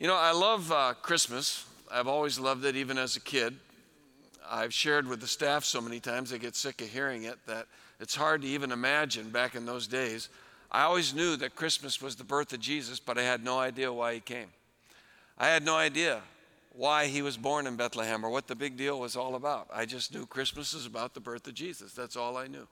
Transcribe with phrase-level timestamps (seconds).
[0.00, 1.66] You know, I love uh, Christmas.
[1.92, 3.54] I've always loved it, even as a kid.
[4.48, 7.66] I've shared with the staff so many times, they get sick of hearing it, that
[8.00, 10.30] it's hard to even imagine back in those days.
[10.72, 13.92] I always knew that Christmas was the birth of Jesus, but I had no idea
[13.92, 14.46] why he came.
[15.36, 16.22] I had no idea
[16.72, 19.68] why he was born in Bethlehem or what the big deal was all about.
[19.70, 21.92] I just knew Christmas is about the birth of Jesus.
[21.92, 22.66] That's all I knew.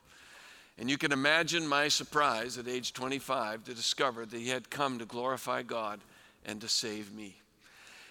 [0.78, 4.98] And you can imagine my surprise at age 25 to discover that he had come
[4.98, 6.00] to glorify God
[6.46, 7.36] and to save me.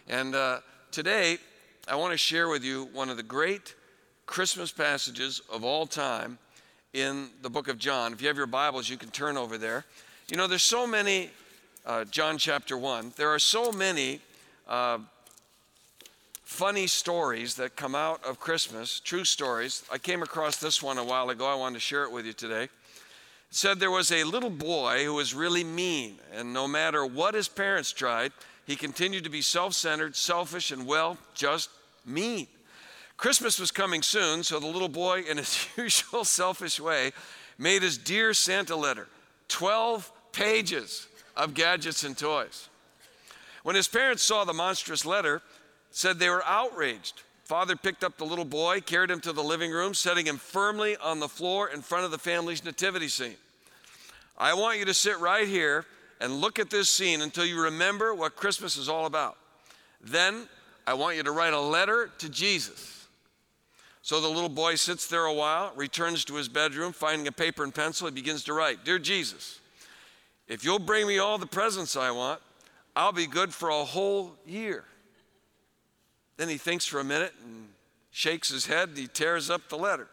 [0.07, 0.59] And uh,
[0.91, 1.37] today,
[1.87, 3.75] I want to share with you one of the great
[4.25, 6.37] Christmas passages of all time
[6.93, 8.13] in the book of John.
[8.13, 9.85] If you have your Bibles, you can turn over there.
[10.29, 11.29] You know, there's so many,
[11.85, 14.19] uh, John chapter 1, there are so many
[14.67, 14.99] uh,
[16.43, 19.83] funny stories that come out of Christmas, true stories.
[19.91, 21.45] I came across this one a while ago.
[21.45, 22.69] I wanted to share it with you today.
[23.49, 27.47] Said there was a little boy who was really mean, and no matter what his
[27.47, 28.31] parents tried,
[28.65, 31.69] he continued to be self centered, selfish, and well, just
[32.05, 32.47] mean.
[33.15, 37.11] Christmas was coming soon, so the little boy, in his usual selfish way,
[37.57, 39.07] made his dear Santa letter
[39.47, 42.69] 12 pages of gadgets and toys.
[43.63, 45.41] When his parents saw the monstrous letter,
[45.91, 47.23] said they were outraged.
[47.47, 50.97] Father picked up the little boy, carried him to the living room, setting him firmly
[50.97, 53.37] on the floor in front of the family's nativity scene.
[54.37, 55.85] I want you to sit right here
[56.19, 59.37] and look at this scene until you remember what Christmas is all about.
[60.01, 60.49] Then
[60.85, 63.07] I want you to write a letter to Jesus.
[64.01, 67.63] So the little boy sits there a while, returns to his bedroom, finding a paper
[67.63, 69.61] and pencil, he begins to write Dear Jesus,
[70.49, 72.41] if you'll bring me all the presents I want,
[72.93, 74.83] I'll be good for a whole year.
[76.37, 77.67] Then he thinks for a minute and
[78.11, 80.07] shakes his head and he tears up the letter.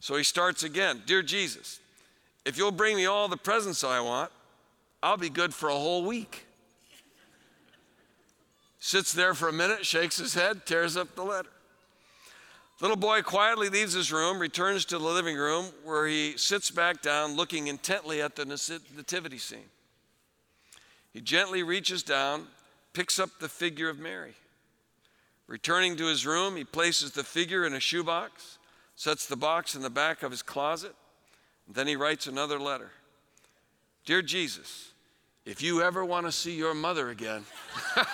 [0.00, 1.80] So he starts again Dear Jesus,
[2.44, 4.30] if you'll bring me all the presents I want,
[5.02, 6.46] I'll be good for a whole week.
[8.78, 11.48] Sits there for a minute, shakes his head, tears up the letter.
[12.80, 17.00] Little boy quietly leaves his room, returns to the living room where he sits back
[17.00, 19.70] down looking intently at the nativity scene.
[21.12, 22.48] He gently reaches down,
[22.92, 24.34] picks up the figure of Mary.
[25.46, 28.58] Returning to his room, he places the figure in a shoebox,
[28.96, 30.94] sets the box in the back of his closet,
[31.66, 32.90] and then he writes another letter
[34.04, 34.92] Dear Jesus,
[35.44, 37.44] if you ever want to see your mother again,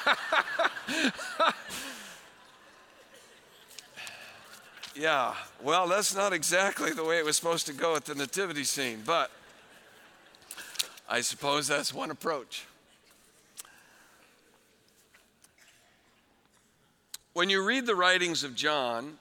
[4.95, 8.65] yeah, well, that's not exactly the way it was supposed to go at the nativity
[8.65, 9.31] scene, but
[11.09, 12.68] I suppose that's one approach.
[17.39, 19.17] When you read the writings of John,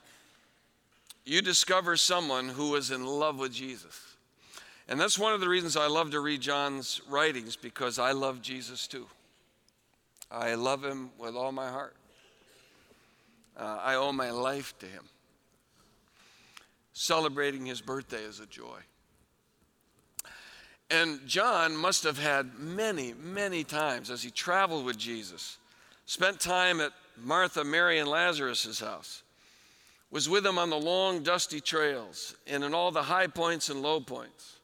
[1.24, 4.16] you discover someone who was in love with Jesus.
[4.88, 8.42] And that's one of the reasons I love to read John's writings because I love
[8.42, 9.06] Jesus too.
[10.32, 11.94] I love him with all my heart.
[13.56, 15.04] Uh, I owe my life to him.
[16.94, 18.80] Celebrating his birthday is a joy.
[20.90, 25.58] And John must have had many, many times as he traveled with Jesus,
[26.04, 26.90] spent time at
[27.22, 29.22] Martha, Mary, and Lazarus' house,
[30.10, 33.82] was with him on the long, dusty trails and in all the high points and
[33.82, 34.56] low points,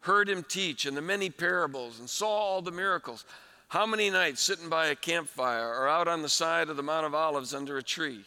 [0.00, 3.24] heard him teach in the many parables and saw all the miracles.
[3.68, 7.06] How many nights sitting by a campfire or out on the side of the Mount
[7.06, 8.24] of Olives under a tree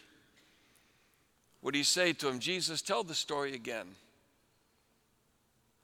[1.62, 3.88] would he say to him, Jesus, tell the story again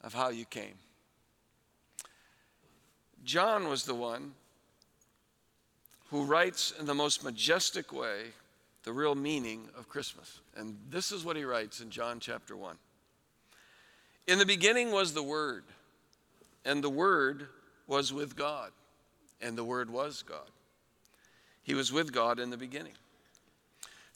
[0.02, 0.78] of how you came?
[3.24, 4.32] John was the one
[6.14, 8.26] who writes in the most majestic way
[8.84, 10.38] the real meaning of Christmas.
[10.56, 12.76] And this is what he writes in John chapter 1.
[14.28, 15.64] In the beginning was the Word,
[16.64, 17.48] and the Word
[17.88, 18.70] was with God,
[19.42, 20.46] and the Word was God.
[21.64, 22.94] He was with God in the beginning.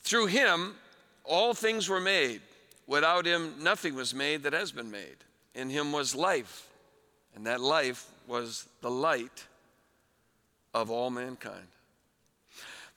[0.02, 0.76] Through him,
[1.24, 2.42] all things were made.
[2.86, 5.16] Without him, nothing was made that has been made.
[5.56, 6.68] In him was life,
[7.34, 9.46] and that life was the light
[10.72, 11.66] of all mankind.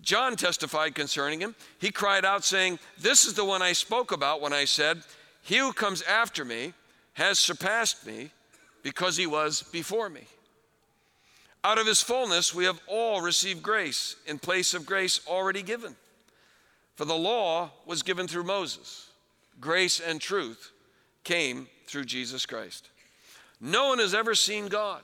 [0.00, 1.54] John testified concerning him.
[1.78, 5.02] He cried out, saying, This is the one I spoke about when I said,
[5.42, 6.74] He who comes after me
[7.14, 8.30] has surpassed me
[8.82, 10.22] because he was before me.
[11.64, 15.96] Out of his fullness, we have all received grace in place of grace already given.
[16.94, 19.10] For the law was given through Moses,
[19.60, 20.70] grace and truth
[21.24, 22.90] came through Jesus Christ.
[23.60, 25.00] No one has ever seen God,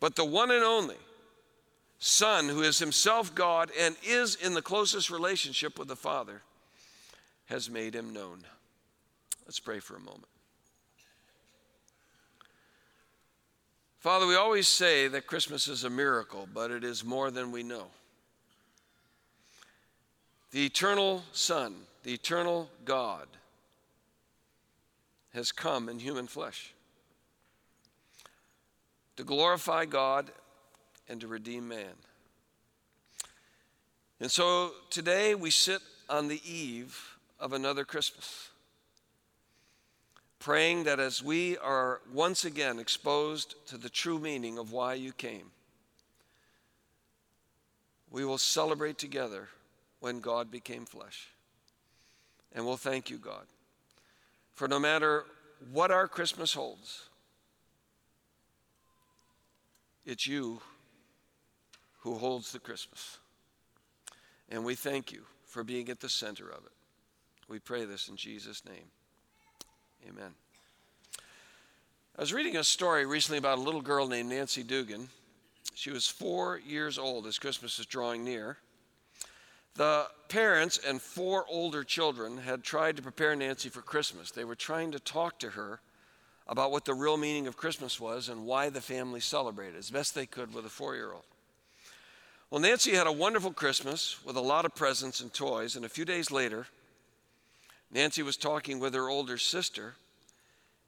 [0.00, 0.96] but the one and only
[2.00, 6.40] Son, who is himself God and is in the closest relationship with the Father,
[7.46, 8.38] has made him known.
[9.44, 10.26] Let's pray for a moment.
[13.98, 17.62] Father, we always say that Christmas is a miracle, but it is more than we
[17.62, 17.88] know.
[20.52, 23.26] The eternal Son, the eternal God,
[25.34, 26.72] has come in human flesh
[29.16, 30.30] to glorify God
[31.10, 31.92] and to redeem man.
[34.20, 38.50] And so today we sit on the eve of another Christmas,
[40.38, 45.12] praying that as we are once again exposed to the true meaning of why you
[45.12, 45.50] came,
[48.10, 49.48] we will celebrate together
[49.98, 51.28] when God became flesh.
[52.52, 53.46] And we'll thank you, God,
[54.54, 55.24] for no matter
[55.72, 57.04] what our Christmas holds,
[60.04, 60.60] it's you
[62.00, 63.18] who holds the Christmas.
[64.48, 66.72] And we thank you for being at the center of it.
[67.48, 68.90] We pray this in Jesus' name.
[70.08, 70.32] Amen.
[72.16, 75.08] I was reading a story recently about a little girl named Nancy Dugan.
[75.74, 78.58] She was four years old as Christmas is drawing near.
[79.74, 84.30] The parents and four older children had tried to prepare Nancy for Christmas.
[84.30, 85.80] They were trying to talk to her
[86.46, 90.14] about what the real meaning of Christmas was and why the family celebrated as best
[90.14, 91.24] they could with a four year old.
[92.50, 95.88] Well, Nancy had a wonderful Christmas with a lot of presents and toys, and a
[95.88, 96.66] few days later,
[97.92, 99.94] Nancy was talking with her older sister,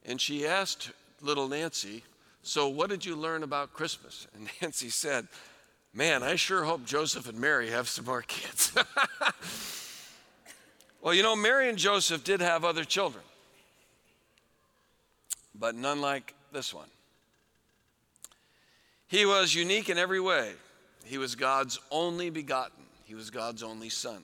[0.05, 2.03] and she asked little Nancy,
[2.41, 4.27] So, what did you learn about Christmas?
[4.35, 5.29] And Nancy said,
[5.93, 8.73] Man, I sure hope Joseph and Mary have some more kids.
[11.01, 13.23] well, you know, Mary and Joseph did have other children,
[15.57, 16.89] but none like this one.
[19.07, 20.53] He was unique in every way.
[21.03, 24.23] He was God's only begotten, He was God's only Son.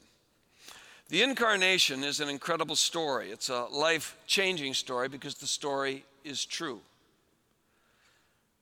[1.10, 3.31] The incarnation is an incredible story.
[3.31, 6.81] It's a life changing story because the story is true.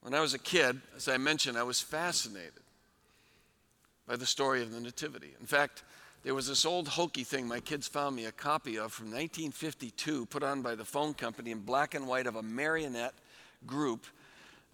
[0.02, 2.64] When I was a kid, as I mentioned, I was fascinated
[4.08, 5.34] by the story of the Nativity.
[5.42, 5.84] In fact,
[6.24, 10.26] there was this old hokey thing my kids found me a copy of from 1952,
[10.28, 13.14] put on by the phone company in black and white of a marionette
[13.66, 14.06] group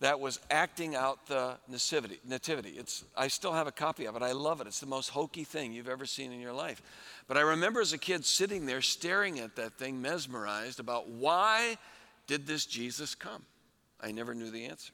[0.04, 2.20] that was acting out the nativity.
[2.28, 2.72] nativity.
[2.72, 4.22] It's, I still have a copy of it.
[4.22, 4.68] I love it.
[4.68, 6.82] It's the most hokey thing you've ever seen in your life.
[7.26, 11.78] But I remember as a kid sitting there staring at that thing, mesmerized about why
[12.28, 13.46] did this Jesus come?
[14.02, 14.92] I never knew the answer.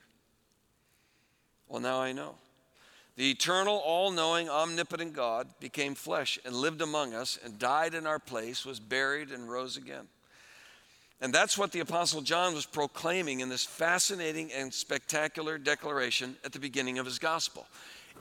[1.68, 2.36] Well, now I know.
[3.16, 8.06] The eternal, all knowing, omnipotent God became flesh and lived among us and died in
[8.06, 10.08] our place, was buried, and rose again.
[11.22, 16.54] And that's what the Apostle John was proclaiming in this fascinating and spectacular declaration at
[16.54, 17.68] the beginning of his gospel.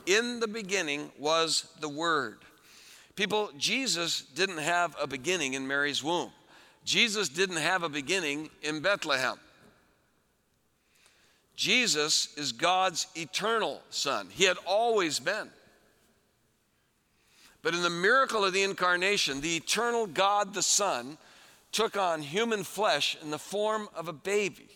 [0.05, 2.39] In the beginning was the Word.
[3.15, 6.31] People, Jesus didn't have a beginning in Mary's womb,
[6.83, 9.37] Jesus didn't have a beginning in Bethlehem.
[11.55, 14.29] Jesus is God's eternal Son.
[14.31, 15.49] He had always been.
[17.61, 21.17] But in the miracle of the incarnation, the eternal God the Son
[21.71, 24.69] took on human flesh in the form of a baby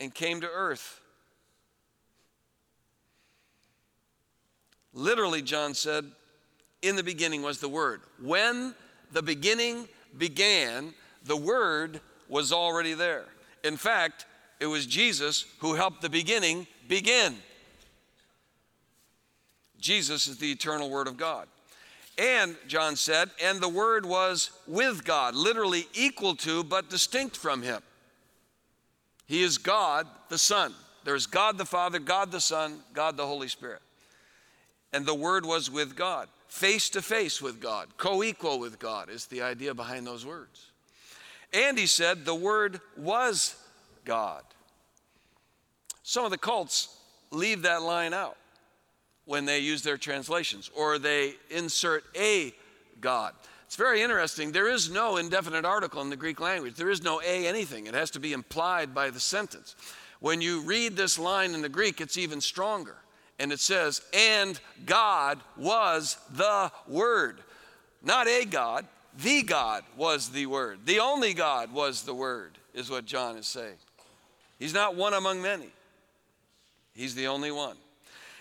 [0.00, 1.00] and came to earth.
[4.94, 6.04] Literally, John said,
[6.82, 8.00] in the beginning was the Word.
[8.20, 8.74] When
[9.12, 10.92] the beginning began,
[11.24, 13.24] the Word was already there.
[13.64, 14.26] In fact,
[14.60, 17.36] it was Jesus who helped the beginning begin.
[19.78, 21.46] Jesus is the eternal Word of God.
[22.18, 27.62] And, John said, and the Word was with God, literally equal to, but distinct from
[27.62, 27.80] Him.
[29.26, 30.74] He is God the Son.
[31.04, 33.80] There's God the Father, God the Son, God the Holy Spirit.
[34.92, 39.08] And the Word was with God, face to face with God, co equal with God
[39.08, 40.66] is the idea behind those words.
[41.54, 43.56] And he said, the Word was
[44.04, 44.42] God.
[46.02, 46.94] Some of the cults
[47.30, 48.36] leave that line out.
[49.24, 52.52] When they use their translations, or they insert a
[53.00, 53.34] God.
[53.66, 54.52] It's very interesting.
[54.52, 57.86] There is no indefinite article in the Greek language, there is no a anything.
[57.86, 59.76] It has to be implied by the sentence.
[60.20, 62.96] When you read this line in the Greek, it's even stronger.
[63.38, 67.40] And it says, and God was the Word.
[68.02, 68.86] Not a God,
[69.20, 70.80] the God was the Word.
[70.84, 73.78] The only God was the Word, is what John is saying.
[74.58, 75.70] He's not one among many,
[76.94, 77.76] He's the only one.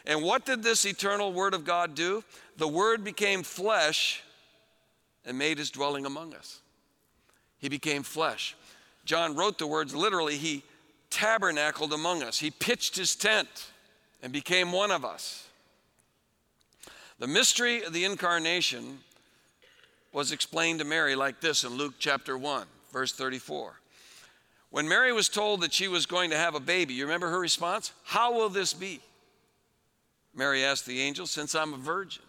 [0.06, 2.24] And what did this eternal Word of God do?
[2.58, 4.24] The Word became flesh
[5.26, 6.60] and made his dwelling among us.
[7.60, 8.56] He became flesh.
[9.06, 10.64] John wrote the words literally, he
[11.10, 12.40] tabernacled among us.
[12.40, 13.72] He pitched his tent
[14.24, 15.48] and became one of us.
[17.20, 19.00] The mystery of the incarnation
[20.12, 23.74] was explained to Mary like this in Luke chapter 1, verse 34.
[24.72, 27.40] When Mary was told that she was going to have a baby, you remember her
[27.40, 27.92] response?
[28.04, 29.02] How will this be?
[30.34, 32.24] Mary asked the angel, Since I'm a virgin.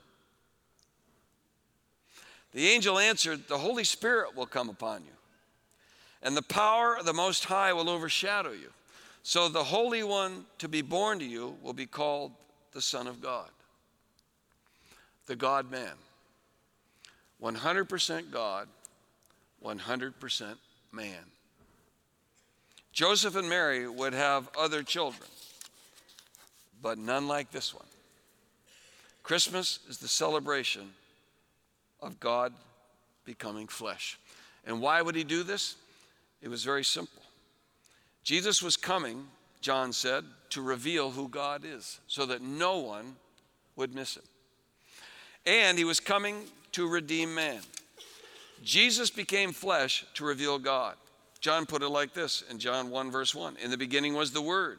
[2.53, 5.13] The angel answered, The Holy Spirit will come upon you,
[6.23, 8.71] and the power of the Most High will overshadow you.
[9.23, 12.33] So the Holy One to be born to you will be called
[12.73, 13.49] the Son of God,
[15.27, 15.93] the God man.
[17.43, 18.69] 100% God,
[19.65, 20.55] 100%
[20.93, 21.19] man.
[22.93, 25.29] Joseph and Mary would have other children,
[26.83, 27.87] but none like this one.
[29.23, 30.91] Christmas is the celebration
[32.01, 32.53] of God
[33.25, 34.19] becoming flesh.
[34.67, 35.77] And why would he do this?
[36.43, 37.23] It was very simple.
[38.25, 39.27] Jesus was coming,
[39.61, 43.17] John said, to reveal who God is so that no one
[43.77, 44.25] would miss him.
[45.47, 47.61] And he was coming to redeem man.
[48.63, 50.95] Jesus became flesh to reveal God.
[51.41, 54.43] John put it like this in John 1, verse 1 In the beginning was the
[54.43, 54.79] Word,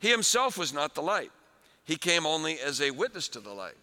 [0.00, 1.30] He himself was not the light,
[1.84, 3.76] he came only as a witness to the light.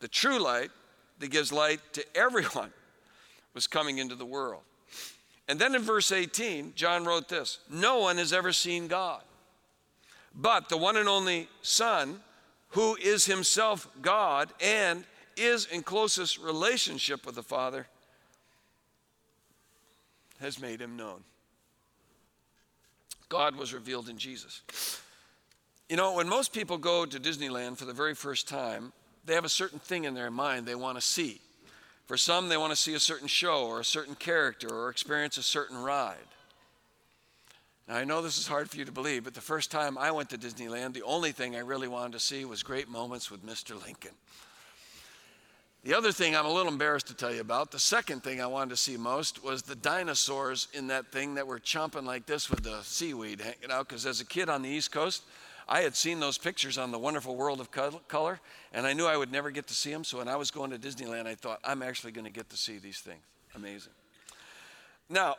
[0.00, 0.70] The true light
[1.18, 2.72] that gives light to everyone
[3.54, 4.62] was coming into the world.
[5.48, 9.22] And then in verse 18, John wrote this No one has ever seen God,
[10.34, 12.20] but the one and only Son,
[12.70, 15.04] who is himself God and
[15.36, 17.86] is in closest relationship with the Father,
[20.40, 21.24] has made him known.
[23.28, 24.62] God was revealed in Jesus.
[25.88, 28.92] You know, when most people go to Disneyland for the very first time,
[29.24, 31.40] they have a certain thing in their mind they want to see.
[32.06, 35.38] For some, they want to see a certain show or a certain character or experience
[35.38, 36.16] a certain ride.
[37.88, 40.10] Now, I know this is hard for you to believe, but the first time I
[40.10, 43.44] went to Disneyland, the only thing I really wanted to see was great moments with
[43.44, 43.82] Mr.
[43.82, 44.12] Lincoln.
[45.84, 48.46] The other thing I'm a little embarrassed to tell you about, the second thing I
[48.46, 52.50] wanted to see most was the dinosaurs in that thing that were chomping like this
[52.50, 53.88] with the seaweed hanging out.
[53.88, 55.22] Because as a kid on the East Coast,
[55.68, 58.40] I had seen those pictures on the wonderful world of color,
[58.72, 60.02] and I knew I would never get to see them.
[60.02, 62.56] So when I was going to Disneyland, I thought, I'm actually going to get to
[62.56, 63.20] see these things.
[63.54, 63.92] Amazing.
[65.10, 65.36] Now,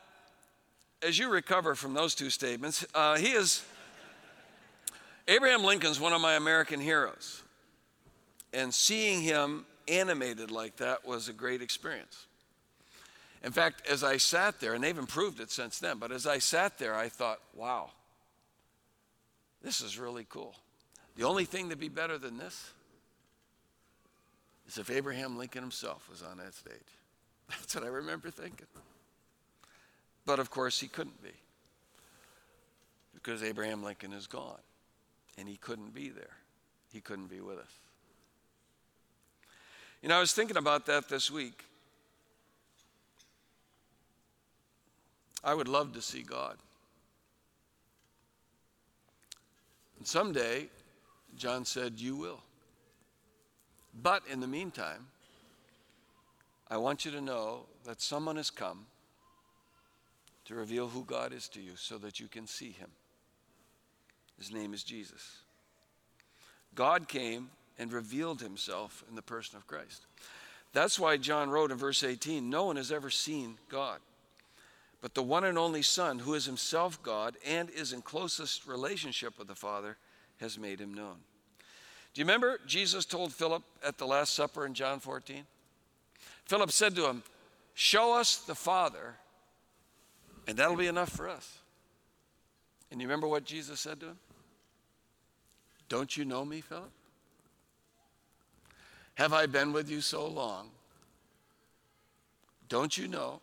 [1.02, 3.64] as you recover from those two statements, uh, he is,
[5.28, 7.42] Abraham Lincoln's one of my American heroes.
[8.54, 12.28] And seeing him animated like that was a great experience.
[13.44, 16.40] In fact, as I sat there, and they've improved it since then, but as I
[16.40, 17.92] sat there, I thought, wow,
[19.64, 20.56] this is really cool.
[21.16, 22.72] The only thing that'd be better than this
[24.68, 26.74] is if Abraham Lincoln himself was on that stage.
[27.50, 28.68] That's what I remember thinking.
[30.26, 31.34] But of course, he couldn't be
[33.14, 34.62] because Abraham Lincoln is gone
[35.38, 36.38] and he couldn't be there.
[36.94, 37.72] He couldn't be with us.
[40.02, 41.66] You know, I was thinking about that this week.
[45.44, 46.58] I would love to see God.
[50.00, 50.70] And someday,
[51.36, 52.42] John said, You will.
[54.02, 55.08] But in the meantime,
[56.70, 58.86] I want you to know that someone has come
[60.46, 62.90] to reveal who God is to you so that you can see him.
[64.38, 65.40] His name is Jesus.
[66.76, 70.06] God came and revealed himself in the person of Christ.
[70.72, 74.00] That's why John wrote in verse 18 No one has ever seen God.
[75.02, 79.38] But the one and only Son, who is himself God and is in closest relationship
[79.40, 79.98] with the Father,
[80.40, 81.18] has made him known.
[82.14, 85.44] Do you remember Jesus told Philip at the Last Supper in John 14?
[86.46, 87.24] Philip said to him,
[87.76, 89.16] Show us the Father,
[90.48, 91.60] and that'll be enough for us.
[92.92, 94.18] And you remember what Jesus said to him?
[95.88, 96.92] Don't you know me, Philip?
[99.16, 100.70] Have I been with you so long?
[102.68, 103.42] Don't you know?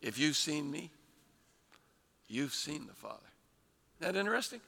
[0.00, 0.90] If you've seen me,
[2.28, 3.16] you've seen the Father.
[4.00, 4.60] Isn't that interesting?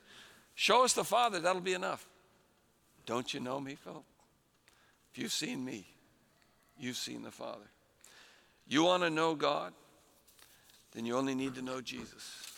[0.54, 2.06] Show us the Father, that'll be enough.
[3.06, 4.04] Don't you know me, Philip?
[5.12, 5.86] If you've seen me,
[6.78, 7.70] you've seen the Father.
[8.68, 9.72] You want to know God?
[10.92, 12.50] Then you only need to know Jesus.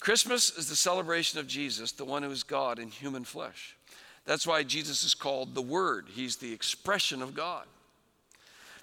[0.00, 3.76] Christmas is the celebration of Jesus, the one who is God in human flesh.
[4.24, 6.06] That's why Jesus is called the Word.
[6.12, 7.66] He's the expression of God.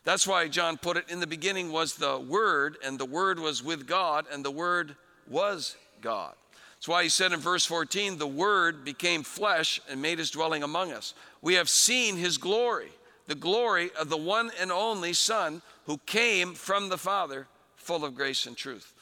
[0.04, 3.64] That's why John put it in the beginning was the Word, and the Word was
[3.64, 4.96] with God, and the Word
[5.28, 6.34] was God.
[6.80, 10.64] That's why he said in verse 14, the Word became flesh and made his dwelling
[10.64, 11.14] among us.
[11.42, 12.90] We have seen his glory,
[13.28, 18.16] the glory of the one and only Son who came from the Father, full of
[18.16, 18.94] grace and truth.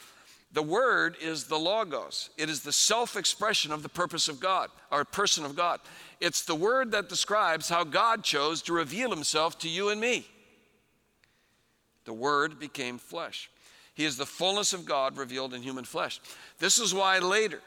[0.54, 4.72] The Word is the Logos, it is the self expression of the purpose of God,
[4.92, 5.80] or person of God.
[6.20, 10.26] It's the Word that describes how God chose to reveal himself to you and me.
[12.08, 13.50] The Word became flesh.
[13.94, 16.22] He is the fullness of God revealed in human flesh.
[16.58, 17.60] This is why later,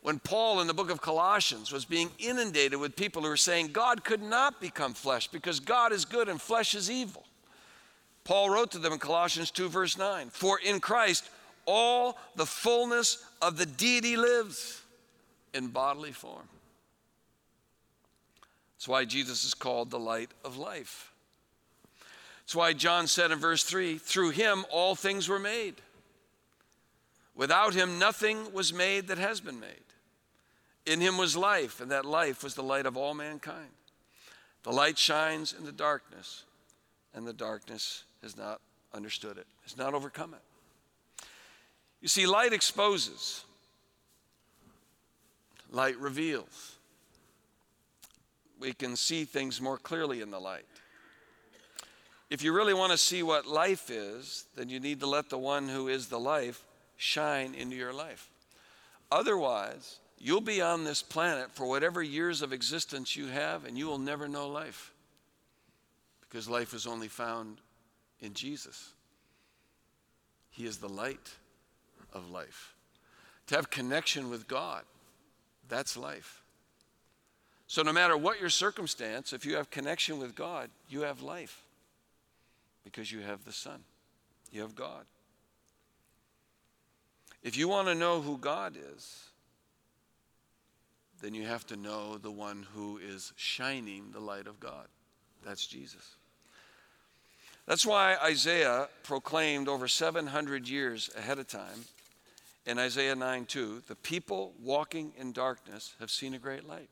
[0.00, 3.72] when Paul in the book of Colossians was being inundated with people who were saying
[3.72, 7.22] God could not become flesh because God is good and flesh is evil,
[8.24, 11.28] Paul wrote to them in Colossians 2, verse 9 For in Christ
[11.66, 14.80] all the fullness of the deity lives
[15.52, 16.48] in bodily form.
[18.78, 21.12] That's why Jesus is called the light of life.
[22.46, 25.74] That's why John said in verse 3 through him all things were made.
[27.34, 29.70] Without him nothing was made that has been made.
[30.86, 33.72] In him was life, and that life was the light of all mankind.
[34.62, 36.44] The light shines in the darkness,
[37.12, 38.60] and the darkness has not
[38.94, 41.26] understood it, has not overcome it.
[42.00, 43.44] You see, light exposes,
[45.72, 46.76] light reveals.
[48.60, 50.64] We can see things more clearly in the light.
[52.28, 55.38] If you really want to see what life is, then you need to let the
[55.38, 56.64] one who is the life
[56.96, 58.28] shine into your life.
[59.12, 63.86] Otherwise, you'll be on this planet for whatever years of existence you have, and you
[63.86, 64.92] will never know life
[66.20, 67.58] because life is only found
[68.20, 68.90] in Jesus.
[70.50, 71.30] He is the light
[72.12, 72.74] of life.
[73.48, 74.82] To have connection with God,
[75.68, 76.42] that's life.
[77.68, 81.65] So, no matter what your circumstance, if you have connection with God, you have life
[82.86, 83.80] because you have the Son,
[84.52, 85.04] you have God.
[87.42, 89.24] If you want to know who God is,
[91.20, 94.86] then you have to know the one who is shining the light of God.
[95.44, 96.14] That's Jesus.
[97.66, 101.86] That's why Isaiah proclaimed over 700 years ahead of time
[102.66, 106.88] in Isaiah 9 2, the people walking in darkness have seen a great light.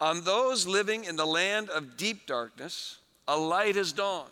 [0.00, 4.30] On those living in the land of deep darkness, a light has dawned.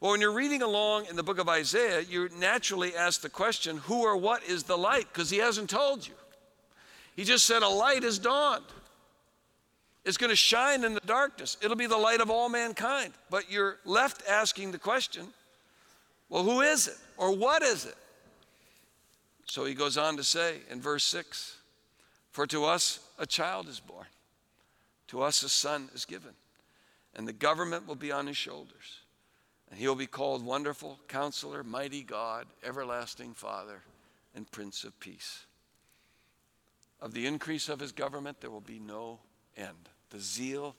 [0.00, 3.78] Well, when you're reading along in the book of Isaiah, you naturally ask the question,
[3.78, 5.06] who or what is the light?
[5.12, 6.14] Because he hasn't told you.
[7.16, 8.64] He just said, a light has dawned.
[10.04, 11.56] It's going to shine in the darkness.
[11.62, 13.14] It'll be the light of all mankind.
[13.30, 15.28] But you're left asking the question,
[16.28, 16.98] well, who is it?
[17.16, 17.96] Or what is it?
[19.46, 21.56] So he goes on to say in verse 6
[22.32, 24.06] For to us a child is born,
[25.08, 26.32] to us a son is given,
[27.14, 29.03] and the government will be on his shoulders.
[29.74, 33.82] And he will be called Wonderful Counselor, Mighty God, Everlasting Father,
[34.32, 35.46] and Prince of Peace.
[37.00, 39.18] Of the increase of his government, there will be no
[39.56, 39.88] end.
[40.10, 40.76] The zeal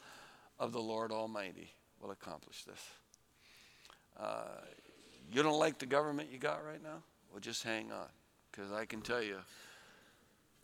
[0.60, 2.80] of the Lord Almighty will accomplish this.
[4.18, 4.62] Uh,
[5.30, 7.04] you don't like the government you got right now?
[7.34, 8.08] Well, just hang on
[8.50, 9.40] because I can tell you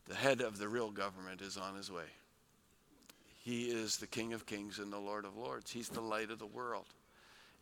[0.08, 2.08] the head of the real government is on his way.
[3.44, 5.70] He is the King of Kings and the Lord of Lords.
[5.70, 6.86] He's the light of the world.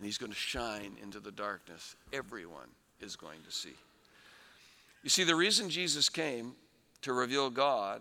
[0.01, 1.95] And he's going to shine into the darkness.
[2.11, 2.71] Everyone
[3.03, 3.75] is going to see.
[5.03, 6.55] You see, the reason Jesus came
[7.03, 8.01] to reveal God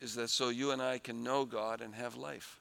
[0.00, 2.58] is that so you and I can know God and have life.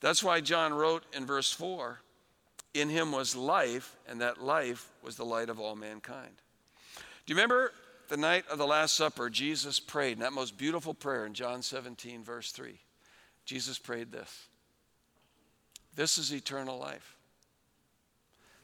[0.00, 2.00] That's why John wrote in verse 4
[2.74, 6.34] In him was life, and that life was the light of all mankind.
[6.96, 7.70] Do you remember
[8.08, 12.24] the night of the Last Supper, Jesus prayed, that most beautiful prayer in John 17,
[12.24, 12.80] verse 3.
[13.44, 14.48] Jesus prayed this
[15.94, 17.15] This is eternal life,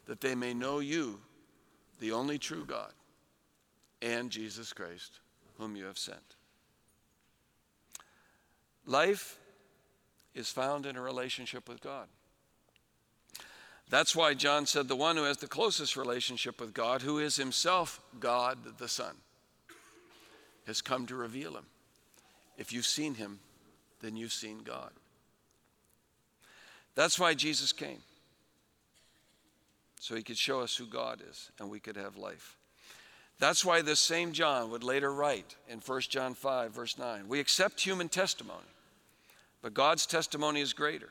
[0.06, 1.20] that they may know you,
[2.00, 2.92] the only true God,
[4.00, 5.20] and Jesus Christ,
[5.58, 6.36] whom you have sent.
[8.86, 9.38] Life
[10.34, 12.08] is found in a relationship with God.
[13.90, 17.36] That's why John said the one who has the closest relationship with God, who is
[17.36, 19.14] himself God the Son,
[20.66, 21.66] has come to reveal him.
[22.56, 23.40] If you've seen him,
[24.00, 24.90] then you've seen God.
[26.94, 27.98] That's why Jesus came,
[30.02, 32.56] so he could show us who God is and we could have life.
[33.38, 37.38] That's why this same John would later write in 1 John 5, verse 9 We
[37.38, 38.58] accept human testimony,
[39.62, 41.10] but God's testimony is greater,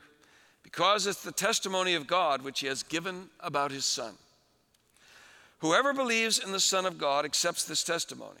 [0.62, 4.12] because it's the testimony of God which he has given about his Son.
[5.60, 8.40] Whoever believes in the Son of God accepts this testimony.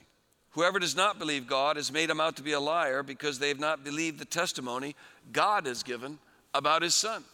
[0.50, 3.48] Whoever does not believe God has made him out to be a liar because they
[3.48, 4.96] have not believed the testimony
[5.32, 6.18] God has given
[6.52, 7.24] about his Son.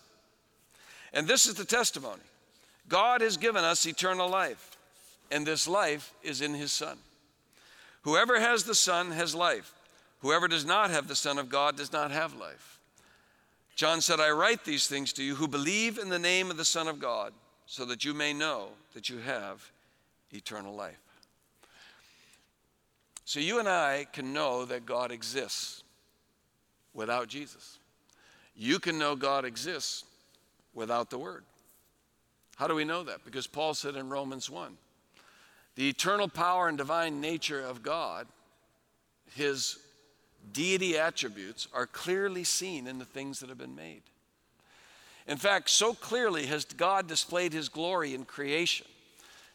[1.12, 2.22] And this is the testimony
[2.88, 4.76] God has given us eternal life,
[5.30, 6.98] and this life is in his Son.
[8.02, 9.72] Whoever has the Son has life.
[10.20, 12.80] Whoever does not have the Son of God does not have life.
[13.76, 16.64] John said, I write these things to you who believe in the name of the
[16.64, 17.32] Son of God,
[17.66, 19.70] so that you may know that you have
[20.32, 20.98] eternal life.
[23.24, 25.84] So you and I can know that God exists
[26.94, 27.78] without Jesus.
[28.56, 30.04] You can know God exists
[30.74, 31.44] without the Word.
[32.58, 33.24] How do we know that?
[33.24, 34.76] Because Paul said in Romans 1
[35.76, 38.26] the eternal power and divine nature of God,
[39.36, 39.78] his
[40.52, 44.02] deity attributes, are clearly seen in the things that have been made.
[45.28, 48.88] In fact, so clearly has God displayed his glory in creation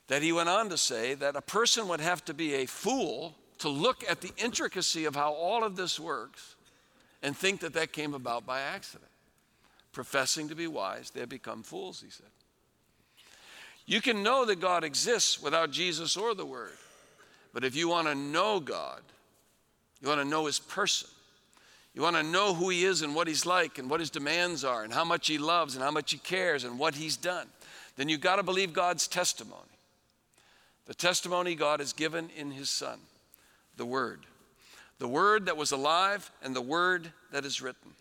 [0.07, 3.35] that he went on to say that a person would have to be a fool
[3.57, 6.55] to look at the intricacy of how all of this works
[7.21, 9.11] and think that that came about by accident.
[9.91, 12.27] Professing to be wise, they have become fools, he said.
[13.85, 16.77] You can know that God exists without Jesus or the Word.
[17.53, 19.01] But if you want to know God,
[20.01, 21.09] you want to know His person,
[21.93, 24.63] you want to know who He is and what He's like and what His demands
[24.63, 27.47] are and how much He loves and how much He cares and what He's done,
[27.97, 29.61] then you've got to believe God's testimony.
[30.85, 32.99] The testimony God has given in His Son
[33.77, 34.21] the Word.
[34.99, 37.91] The Word that was alive and the Word that is written.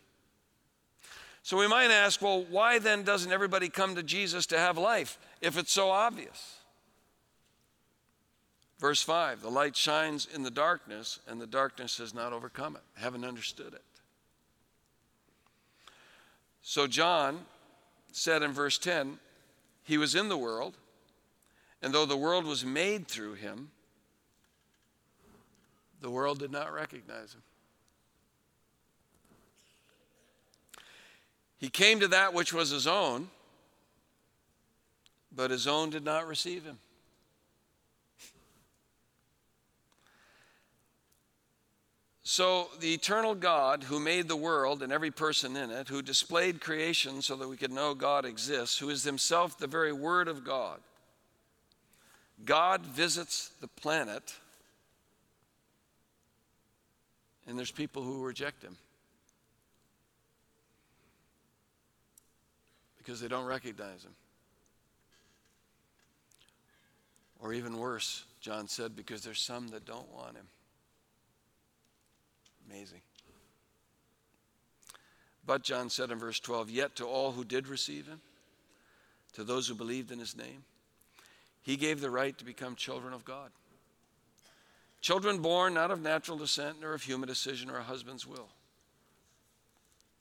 [1.42, 5.18] So we might ask, well, why then doesn't everybody come to Jesus to have life
[5.40, 6.58] if it's so obvious?
[8.78, 12.82] Verse 5 the light shines in the darkness, and the darkness has not overcome it,
[13.00, 13.82] haven't understood it.
[16.62, 17.40] So John
[18.12, 19.18] said in verse 10,
[19.82, 20.76] He was in the world,
[21.82, 23.70] and though the world was made through him,
[26.00, 27.42] the world did not recognize him.
[31.62, 33.28] He came to that which was his own,
[35.30, 36.76] but his own did not receive him.
[42.24, 46.60] So, the eternal God who made the world and every person in it, who displayed
[46.60, 50.44] creation so that we could know God exists, who is himself the very Word of
[50.44, 50.80] God,
[52.44, 54.34] God visits the planet
[57.46, 58.76] and there's people who reject him
[63.02, 64.14] because they don't recognize him.
[67.40, 70.46] Or even worse, John said, because there's some that don't want him.
[72.70, 73.00] Amazing.
[75.44, 78.20] But John said in verse 12, Yet to all who did receive him,
[79.32, 80.62] to those who believed in his name,
[81.62, 83.50] he gave the right to become children of God.
[85.00, 88.48] Children born not of natural descent, nor of human decision or a husband's will,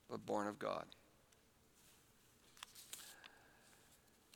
[0.09, 0.85] but born of God.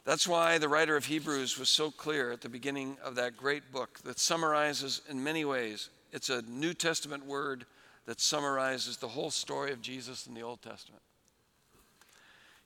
[0.06, 3.72] That's why the writer of Hebrews was so clear at the beginning of that great
[3.72, 7.66] book that summarizes, in many ways, it's a New Testament word
[8.06, 11.02] that summarizes the whole story of Jesus in the Old Testament.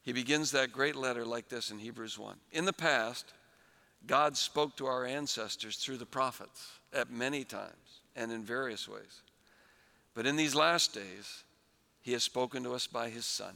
[0.02, 2.36] He begins that great letter like this in Hebrews 1.
[2.52, 3.34] In the past,
[4.06, 9.21] God spoke to our ancestors through the prophets at many times and in various ways.
[10.13, 11.43] But in these last days,
[12.02, 13.56] he has spoken to us by his Son,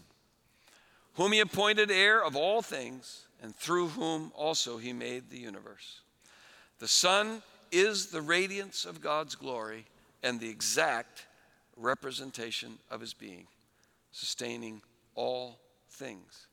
[1.15, 5.99] whom he appointed heir of all things, and through whom also he made the universe.
[6.79, 9.85] The Son is the radiance of God's glory
[10.23, 11.25] and the exact
[11.75, 13.45] representation of his being,
[14.11, 14.81] sustaining
[15.13, 16.47] all things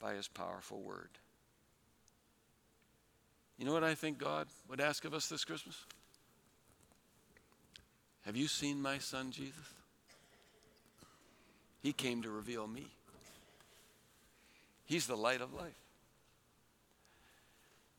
[0.00, 1.10] by his powerful word.
[3.56, 5.76] You know what I think God would ask of us this Christmas?
[8.22, 9.54] Have you seen my son Jesus?
[11.82, 12.86] He came to reveal me.
[14.86, 15.79] He's the light of life.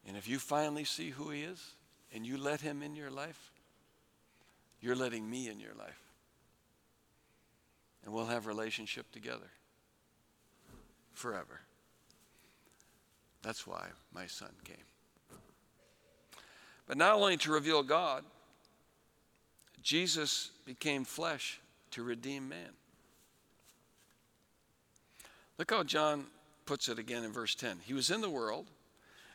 [0.08, 1.76] And if you finally see who he is
[2.14, 3.52] and you let him in your life,
[4.82, 6.02] you're letting me in your life.
[8.04, 9.50] and we'll have relationship together
[11.14, 11.62] forever.
[13.42, 14.76] That's why my son came.
[16.88, 18.24] But not only to reveal God,
[19.82, 21.60] Jesus became flesh
[21.92, 22.70] to redeem man.
[25.58, 26.26] Look how John
[26.66, 27.80] puts it again in verse 10.
[27.86, 28.68] He was in the world,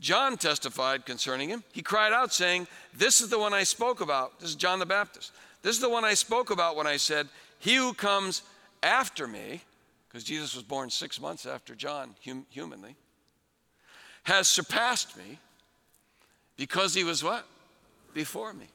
[0.00, 1.62] John testified concerning him.
[1.72, 4.40] He cried out, saying, This is the one I spoke about.
[4.40, 5.32] This is John the Baptist.
[5.62, 7.28] This is the one I spoke about when I said,
[7.58, 8.42] He who comes
[8.82, 9.62] after me,
[10.08, 12.96] because Jesus was born six months after John hum- humanly,
[14.24, 15.38] has surpassed me
[16.56, 17.46] because he was what?
[18.12, 18.66] Before me.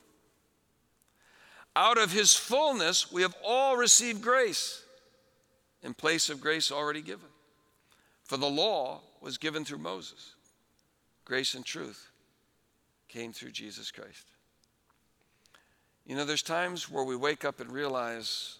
[1.75, 4.84] Out of his fullness, we have all received grace
[5.84, 7.29] in place of grace already given.
[8.23, 10.36] For the law was given through Moses,
[11.30, 12.10] grace and truth
[13.08, 14.26] came through Jesus Christ.
[16.08, 18.58] You know, there's times where we wake up and realize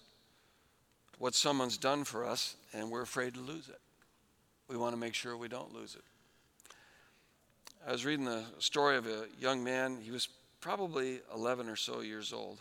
[1.18, 3.82] what someone's done for us, and we're afraid to lose it.
[4.68, 6.04] We want to make sure we don't lose it.
[7.88, 9.98] I was reading the story of a young man.
[10.04, 10.30] He was
[10.62, 12.60] probably 11 or so years old.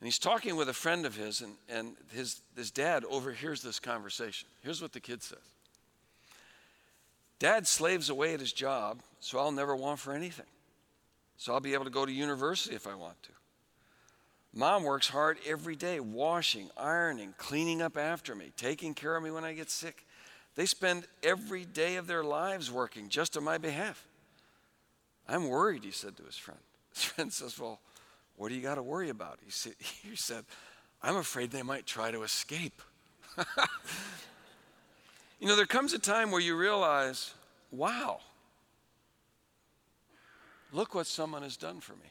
[0.00, 3.80] And he's talking with a friend of his, and, and his, his dad overhears this
[3.80, 4.48] conversation.
[4.62, 5.38] Here's what the kid says
[7.38, 10.46] Dad slaves away at his job, so I'll never want for anything.
[11.36, 13.30] So I'll be able to go to university if I want to.
[14.52, 19.30] Mom works hard every day, washing, ironing, cleaning up after me, taking care of me
[19.30, 20.04] when I get sick.
[20.56, 24.04] They spend every day of their lives working just on my behalf.
[25.28, 26.58] I'm worried, he said to his friend.
[26.94, 27.78] His friend says, Well,
[28.36, 29.38] what do you got to worry about?
[29.44, 30.44] He said,
[31.02, 32.82] I'm afraid they might try to escape.
[35.40, 37.32] you know, there comes a time where you realize,
[37.70, 38.20] wow,
[40.72, 42.10] look what someone has done for me.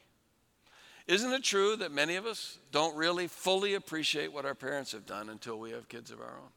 [1.07, 5.05] Isn't it true that many of us don't really fully appreciate what our parents have
[5.05, 6.51] done until we have kids of our own?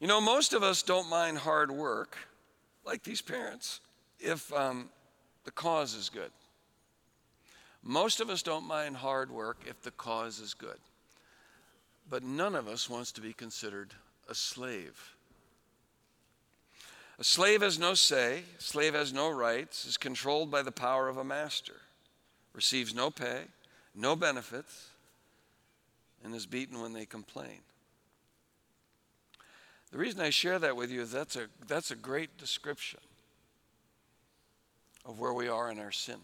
[0.00, 2.16] You know, most of us don't mind hard work
[2.84, 3.80] like these parents
[4.20, 4.88] if um,
[5.44, 6.30] the cause is good.
[7.82, 10.78] Most of us don't mind hard work if the cause is good.
[12.08, 13.94] But none of us wants to be considered
[14.28, 15.14] a slave.
[17.18, 21.08] A slave has no say, a slave has no rights, is controlled by the power
[21.08, 21.76] of a master,
[22.52, 23.42] receives no pay,
[23.94, 24.88] no benefits,
[26.24, 27.60] and is beaten when they complain.
[29.92, 32.98] The reason I share that with you is that's a, that's a great description
[35.04, 36.18] of where we are in our sin.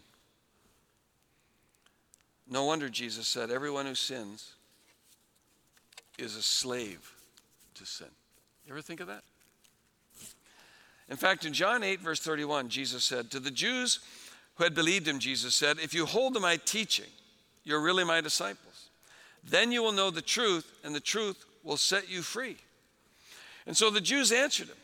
[2.49, 4.55] No wonder Jesus said, Everyone who sins
[6.21, 7.13] is a slave
[7.75, 8.07] to sin.
[8.65, 9.23] You ever think of that?
[11.09, 13.99] In fact, in John 8, verse 31, Jesus said, To the Jews
[14.55, 17.09] who had believed him, Jesus said, If you hold to my teaching,
[17.63, 18.89] you're really my disciples.
[19.43, 22.57] Then you will know the truth, and the truth will set you free.
[23.65, 24.77] And so the Jews answered him,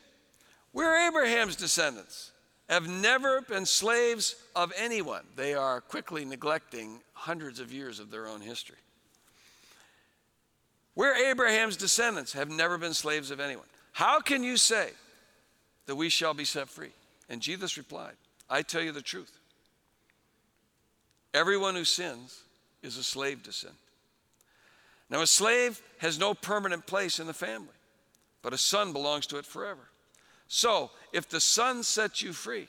[0.73, 2.31] We're Abraham's descendants
[2.69, 5.23] have never been slaves of anyone.
[5.35, 8.77] They are quickly neglecting hundreds of years of their own history.
[10.97, 13.67] We're Abraham's descendants, have never been slaves of anyone.
[13.91, 14.89] How can you say
[15.85, 16.89] that we shall be set free?
[17.29, 18.15] And Jesus replied,
[18.49, 19.31] I tell you the truth.
[21.35, 22.41] Everyone who sins
[22.81, 23.69] is a slave to sin.
[25.07, 27.67] Now, a slave has no permanent place in the family,
[28.41, 29.89] but a son belongs to it forever.
[30.47, 32.67] So, if the Son sets you free,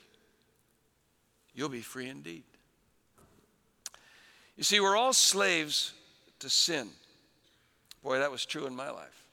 [1.54, 2.42] you'll be free indeed.
[4.54, 5.94] You see, we're all slaves
[6.40, 6.90] to sin.
[8.02, 9.26] Boy, that was true in my life.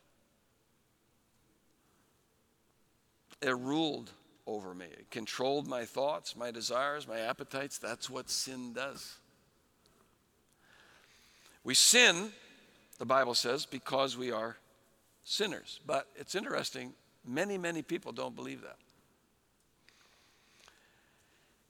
[3.42, 4.12] It ruled
[4.48, 7.78] over me, it controlled my thoughts, my desires, my appetites.
[7.78, 9.18] That's what sin does.
[11.64, 12.32] We sin,
[13.00, 14.58] the Bible says, because we are
[15.24, 15.80] sinners.
[15.86, 16.94] But it's interesting,
[17.28, 18.78] Many, many people don't believe that.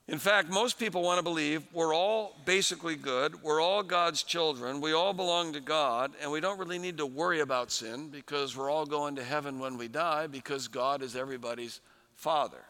[0.08, 4.80] In fact, most people want to believe we're all basically good, we're all God's children,
[4.80, 8.56] we all belong to God, and we don't really need to worry about sin because
[8.56, 11.80] we're all going to heaven when we die because God is everybody's
[12.14, 12.64] Father.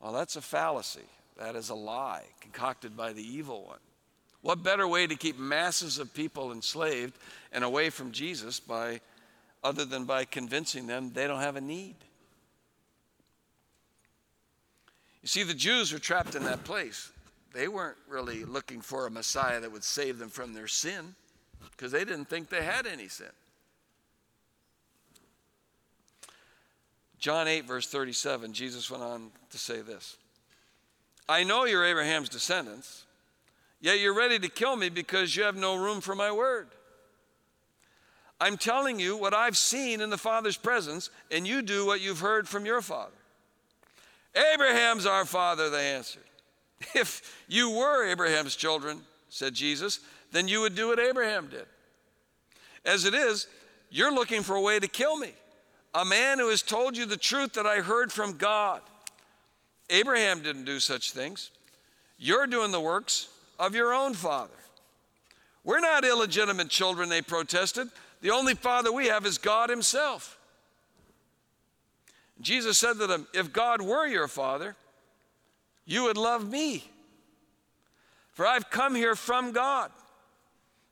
[0.00, 1.08] Well, that's a fallacy.
[1.38, 3.78] That is a lie concocted by the evil one.
[4.40, 7.16] What better way to keep masses of people enslaved
[7.52, 9.00] and away from Jesus by
[9.62, 11.94] other than by convincing them they don't have a need?
[15.22, 17.12] You see, the Jews were trapped in that place.
[17.52, 21.14] They weren't really looking for a Messiah that would save them from their sin
[21.70, 23.26] because they didn't think they had any sin.
[27.18, 30.16] John 8, verse 37, Jesus went on to say this
[31.28, 33.04] I know you're Abraham's descendants,
[33.80, 36.68] yet you're ready to kill me because you have no room for my word.
[38.40, 42.18] I'm telling you what I've seen in the Father's presence, and you do what you've
[42.18, 43.12] heard from your father.
[44.34, 46.22] Abraham's our father, they answered.
[46.94, 50.00] If you were Abraham's children, said Jesus,
[50.32, 51.66] then you would do what Abraham did.
[52.84, 53.46] As it is,
[53.90, 55.32] you're looking for a way to kill me,
[55.94, 58.80] a man who has told you the truth that I heard from God.
[59.90, 61.50] Abraham didn't do such things.
[62.18, 64.54] You're doing the works of your own father.
[65.64, 67.88] We're not illegitimate children, they protested.
[68.20, 70.38] The only father we have is God Himself.
[72.42, 74.76] Jesus said to them, If God were your father,
[75.86, 76.84] you would love me.
[78.32, 79.90] For I've come here from God.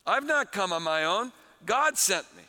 [0.07, 1.33] I've not come on my own,
[1.67, 2.43] God sent me.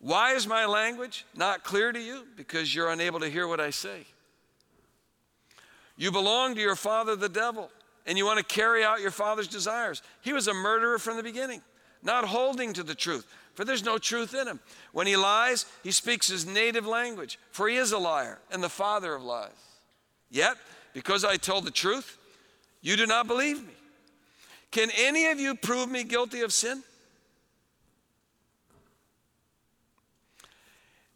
[0.00, 2.24] Why is my language not clear to you?
[2.36, 4.06] Because you're unable to hear what I say.
[5.96, 7.70] You belong to your father, the devil,
[8.06, 10.02] and you want to carry out your father's desires.
[10.20, 11.60] He was a murderer from the beginning,
[12.02, 13.26] not holding to the truth,
[13.58, 14.60] for there's no truth in him.
[14.92, 18.68] When he lies, he speaks his native language, for he is a liar and the
[18.68, 19.50] father of lies.
[20.30, 20.56] Yet,
[20.94, 22.18] because I told the truth,
[22.82, 23.72] you do not believe me.
[24.70, 26.84] Can any of you prove me guilty of sin?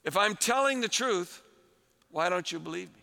[0.02, 1.40] If I'm telling the truth,
[2.10, 3.02] why don't you believe me?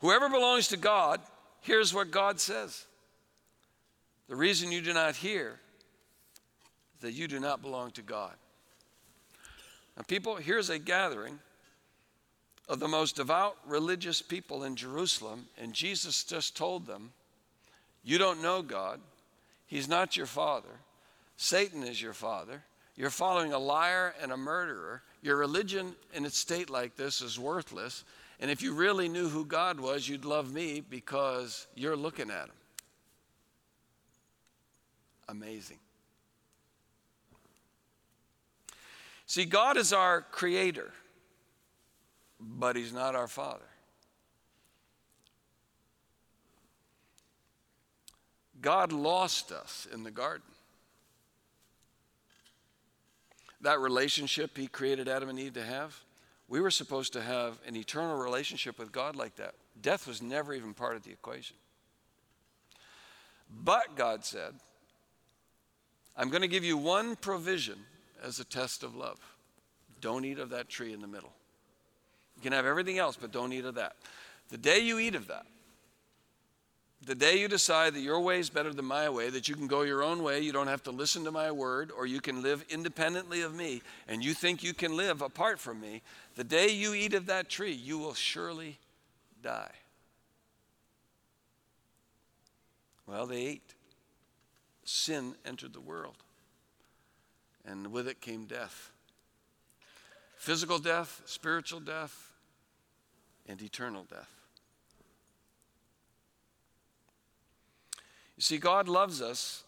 [0.00, 1.20] Whoever belongs to God
[1.60, 2.86] hears what God says.
[4.28, 5.60] The reason you do not hear
[7.02, 8.32] that you do not belong to God.
[9.96, 11.38] Now, people, here's a gathering
[12.68, 17.12] of the most devout religious people in Jerusalem, and Jesus just told them,
[18.02, 19.00] You don't know God.
[19.66, 20.80] He's not your father.
[21.36, 22.62] Satan is your father.
[22.96, 25.02] You're following a liar and a murderer.
[25.22, 28.04] Your religion in its state like this is worthless.
[28.38, 32.46] And if you really knew who God was, you'd love me because you're looking at
[32.46, 32.54] him.
[35.28, 35.78] Amazing.
[39.32, 40.92] See, God is our creator,
[42.38, 43.64] but he's not our father.
[48.60, 50.44] God lost us in the garden.
[53.62, 55.98] That relationship he created Adam and Eve to have,
[56.46, 59.54] we were supposed to have an eternal relationship with God like that.
[59.80, 61.56] Death was never even part of the equation.
[63.64, 64.52] But God said,
[66.18, 67.78] I'm going to give you one provision
[68.22, 69.18] as a test of love.
[70.00, 71.32] Don't eat of that tree in the middle.
[72.36, 73.96] You can have everything else, but don't eat of that.
[74.48, 75.46] The day you eat of that,
[77.04, 79.66] the day you decide that your way is better than my way, that you can
[79.66, 82.42] go your own way, you don't have to listen to my word, or you can
[82.42, 86.02] live independently of me, and you think you can live apart from me,
[86.36, 88.78] the day you eat of that tree, you will surely
[89.42, 89.72] die.
[93.06, 93.74] Well, they ate.
[94.84, 96.16] Sin entered the world,
[97.64, 98.92] and with it came death
[100.42, 102.32] physical death, spiritual death,
[103.46, 104.28] and eternal death.
[108.36, 109.62] You see, God loves us,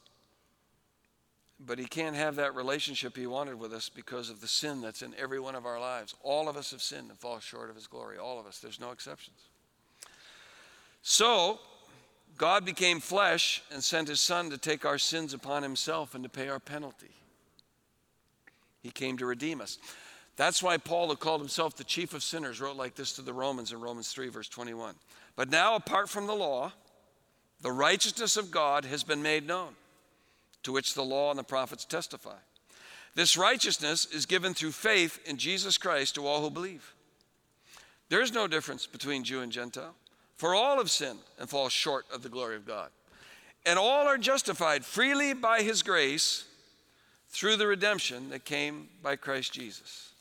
[1.64, 5.00] but He can't have that relationship He wanted with us because of the sin that's
[5.00, 6.12] in every one of our lives.
[6.24, 8.18] All of us have sinned and fall short of His glory.
[8.18, 8.59] All of us.
[8.59, 9.38] There's no exceptions.
[11.02, 11.61] So,
[12.37, 16.28] God became flesh and sent His Son to take our sins upon Himself and to
[16.28, 17.14] pay our penalty.
[18.85, 19.79] He came to redeem us.
[20.37, 23.33] That's why Paul, who called himself the chief of sinners, wrote like this to the
[23.33, 24.94] Romans in Romans 3, verse 21.
[25.37, 26.73] But now, apart from the law,
[27.62, 29.75] the righteousness of God has been made known,
[30.65, 32.37] to which the law and the prophets testify.
[33.15, 36.94] This righteousness is given through faith in Jesus Christ to all who believe.
[38.11, 39.94] There is no difference between Jew and Gentile,
[40.37, 42.90] for all have sinned and fall short of the glory of God.
[43.65, 46.44] And all are justified freely by his grace
[47.35, 50.12] through the redemption that came by Christ Jesus.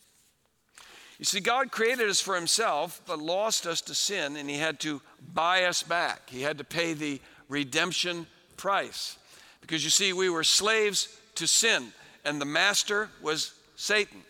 [1.20, 4.80] You see, God created us for himself, but lost us to sin, and he had
[4.80, 5.00] to
[5.34, 6.28] buy us back.
[6.30, 8.26] He had to pay the redemption
[8.58, 9.18] price.
[9.62, 11.94] Because you see, we were slaves to sin,
[12.26, 14.24] and the master was Satan.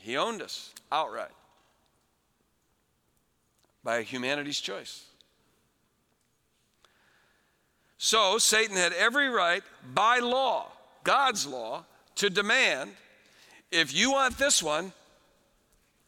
[0.00, 1.28] He owned us outright
[3.84, 5.04] by humanity's choice.
[7.98, 9.62] So Satan had every right
[9.94, 10.72] by law,
[11.04, 11.84] God's law,
[12.16, 12.90] to demand
[13.74, 14.92] if you want this one,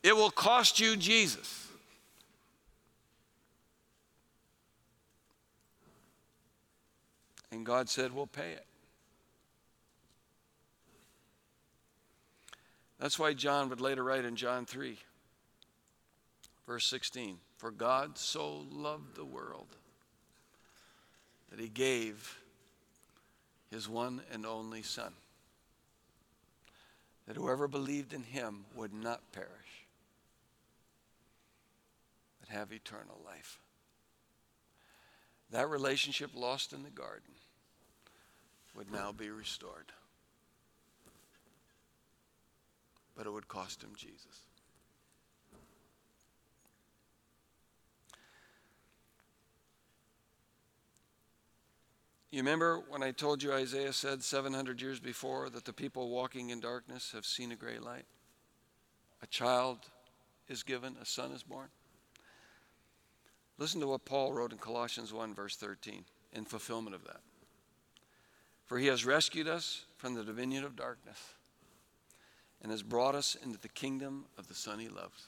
[0.05, 1.67] it will cost you Jesus.
[7.51, 8.67] And God said, We'll pay it.
[13.01, 14.97] That's why John would later write in John 3,
[16.69, 19.75] verse 16 For God so loved the world
[21.51, 22.39] that he gave
[23.71, 25.13] his one and only Son,
[27.27, 29.87] that whoever believed in him would not perish,
[32.41, 33.59] but have eternal life.
[35.51, 37.35] That relationship lost in the garden
[38.75, 39.93] would now be restored.
[43.17, 44.46] But it would cost him Jesus.
[52.31, 56.51] You remember when I told you Isaiah said 700 years before that the people walking
[56.51, 58.07] in darkness have seen a great light?
[59.23, 59.79] A child
[60.49, 61.69] is given, a son is born.
[63.59, 67.21] Listen to what Paul wrote in Colossians 1, verse 13, in fulfillment of that.
[68.67, 71.19] For he has rescued us from the dominion of darkness
[72.61, 75.27] and has brought us into the kingdom of the Son he loves,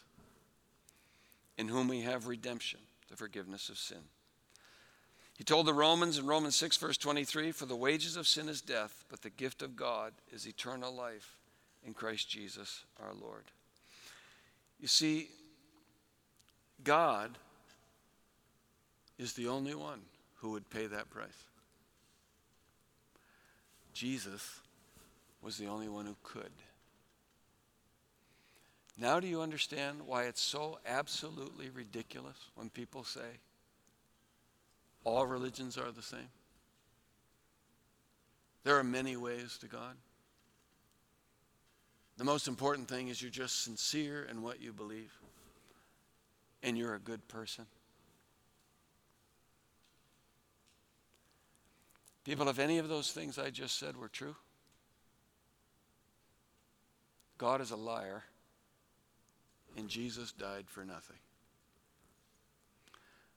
[1.56, 3.98] in whom we have redemption, the forgiveness of sin.
[5.38, 8.60] He told the Romans in Romans 6, verse 23 For the wages of sin is
[8.60, 11.36] death, but the gift of God is eternal life
[11.86, 13.44] in Christ Jesus our Lord.
[14.80, 15.28] You see,
[16.82, 17.38] God
[19.16, 20.00] is the only one
[20.38, 21.28] who would pay that price.
[23.92, 24.58] Jesus
[25.40, 26.50] was the only one who could.
[29.00, 33.38] Now, do you understand why it's so absolutely ridiculous when people say
[35.08, 36.28] all religions are the same?
[38.64, 39.96] There are many ways to God.
[42.18, 45.12] The most important thing is you're just sincere in what you believe
[46.62, 47.64] and you're a good person.
[52.24, 54.36] People, if any of those things I just said were true,
[57.38, 58.24] God is a liar
[59.76, 61.16] and Jesus died for nothing.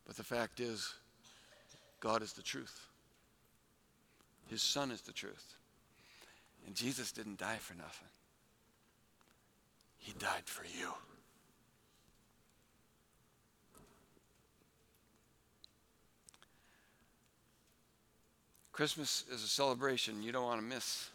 [0.06, 0.94] But the fact is,
[2.02, 2.88] God is the truth.
[4.50, 5.56] His Son is the truth.
[6.68, 8.10] And Jesus didn't die for nothing,
[9.98, 10.92] He died for you.
[18.74, 21.10] Christmas is a celebration you don't want to miss.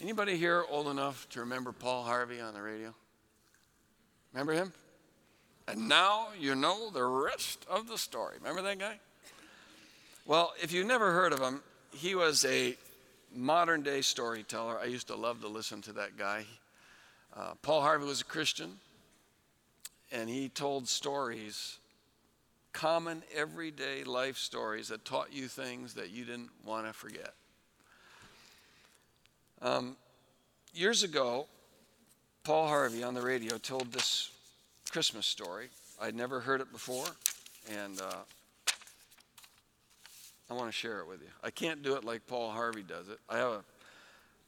[0.00, 2.92] Anybody here old enough to remember Paul Harvey on the radio?
[4.32, 4.72] Remember him?
[5.68, 8.36] And now you know the rest of the story.
[8.38, 8.98] Remember that guy?
[10.26, 12.76] Well, if you've never heard of him, he was a
[13.34, 14.78] modern day storyteller.
[14.78, 16.44] I used to love to listen to that guy.
[17.34, 18.78] Uh, Paul Harvey was a Christian,
[20.10, 21.78] and he told stories
[22.72, 27.34] common, everyday life stories that taught you things that you didn't want to forget.
[29.60, 29.96] Um,
[30.74, 31.46] years ago,
[32.44, 34.31] Paul Harvey on the radio told this
[34.92, 35.68] Christmas story.
[36.00, 37.06] I'd never heard it before,
[37.70, 38.14] and uh,
[40.50, 41.28] I want to share it with you.
[41.42, 43.18] I can't do it like Paul Harvey does it.
[43.28, 43.64] I have a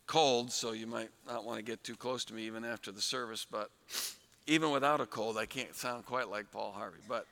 [0.07, 3.01] cold, so you might not want to get too close to me even after the
[3.01, 3.71] service, but
[4.47, 7.01] even without a cold, I can't sound quite like Paul Harvey.
[7.09, 7.27] But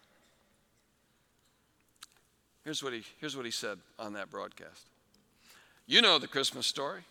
[2.64, 4.86] Here's what he, here's what he said on that broadcast.
[5.86, 7.02] You know the Christmas story,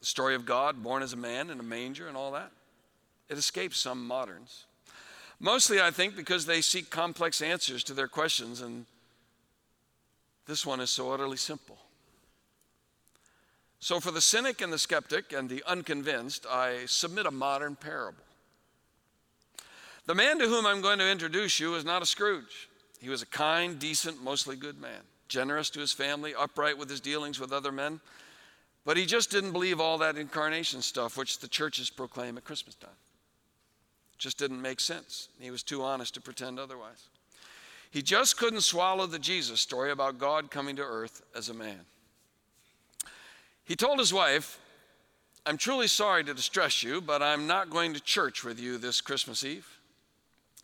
[0.00, 2.52] the story of God born as a man in a manger and all that.
[3.28, 4.64] It escapes some moderns.
[5.40, 8.86] Mostly, I think, because they seek complex answers to their questions, and
[10.46, 11.78] this one is so utterly simple.
[13.80, 18.24] So, for the cynic and the skeptic and the unconvinced, I submit a modern parable.
[20.06, 22.68] The man to whom I'm going to introduce you is not a Scrooge.
[23.00, 27.00] He was a kind, decent, mostly good man, generous to his family, upright with his
[27.00, 28.00] dealings with other men.
[28.84, 32.74] But he just didn't believe all that incarnation stuff which the churches proclaim at Christmas
[32.74, 32.90] time.
[34.18, 35.28] Just didn't make sense.
[35.40, 37.08] He was too honest to pretend otherwise.
[37.90, 41.80] He just couldn't swallow the Jesus story about God coming to earth as a man.
[43.64, 44.58] He told his wife,
[45.46, 49.00] I'm truly sorry to distress you, but I'm not going to church with you this
[49.00, 49.66] Christmas Eve.